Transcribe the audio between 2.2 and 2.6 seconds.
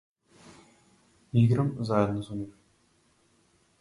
со нив.